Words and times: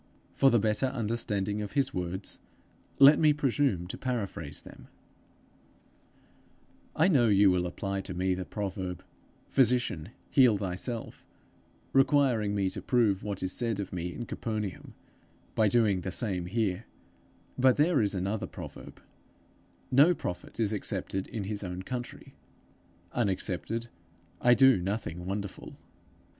For 0.33 0.49
the 0.49 0.57
better 0.57 0.87
understanding 0.87 1.61
of 1.61 1.73
his 1.73 1.93
words, 1.93 2.39
let 2.97 3.19
me 3.19 3.33
presume 3.33 3.85
to 3.85 3.99
paraphrase 3.99 4.63
them: 4.63 4.87
'I 6.95 7.07
know 7.09 7.27
you 7.27 7.51
will 7.51 7.67
apply 7.67 8.01
to 8.01 8.15
me 8.15 8.33
the 8.33 8.43
proverb, 8.43 9.03
Physician, 9.47 10.09
heal 10.31 10.57
thyself, 10.57 11.23
requiring 11.93 12.55
me 12.55 12.67
to 12.71 12.81
prove 12.81 13.23
what 13.23 13.43
is 13.43 13.53
said 13.53 13.79
of 13.79 13.93
me 13.93 14.11
in 14.11 14.25
Capernaum, 14.25 14.95
by 15.53 15.67
doing 15.67 16.01
the 16.01 16.09
same 16.09 16.47
here; 16.47 16.85
but 17.55 17.77
there 17.77 18.01
is 18.01 18.15
another 18.15 18.47
proverb, 18.47 18.99
No 19.91 20.15
prophet 20.15 20.59
is 20.59 20.73
accepted 20.73 21.27
in 21.27 21.43
his 21.43 21.63
own 21.63 21.83
country. 21.83 22.33
Unaccepted 23.11 23.87
I 24.41 24.55
do 24.55 24.77
nothing 24.81 25.27
wonderful. 25.27 25.77